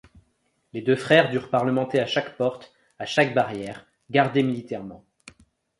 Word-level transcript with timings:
Les 0.73 0.81
deux 0.81 0.95
frères 0.95 1.29
durent 1.29 1.51
parlementer 1.51 1.99
à 1.99 2.07
chaque 2.07 2.35
porte, 2.35 2.73
à 2.97 3.05
chaque 3.05 3.35
barrière, 3.35 3.85
gardées 4.09 4.41
militairement. 4.41 5.05